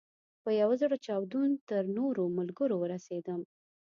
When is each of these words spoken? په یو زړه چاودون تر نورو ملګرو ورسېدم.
په 0.43 0.49
یو 0.61 0.69
زړه 0.81 0.95
چاودون 1.05 1.49
تر 1.69 1.81
نورو 1.97 2.23
ملګرو 2.37 2.75
ورسېدم. 2.79 3.41